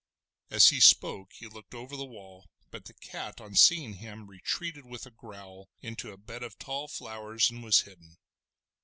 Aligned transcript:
As 0.49 0.69
he 0.69 0.79
spoke 0.79 1.31
he 1.33 1.45
looked 1.45 1.75
over 1.75 1.95
the 1.95 2.05
wall, 2.07 2.49
but 2.71 2.85
the 2.85 2.95
cat 2.95 3.39
on 3.39 3.53
seeing 3.55 3.93
him, 3.97 4.25
retreated, 4.25 4.83
with 4.87 5.05
a 5.05 5.11
growl, 5.11 5.69
into 5.79 6.11
a 6.11 6.17
bed 6.17 6.41
of 6.41 6.57
tall 6.57 6.87
flowers, 6.87 7.51
and 7.51 7.61
was 7.63 7.81
hidden. 7.81 8.17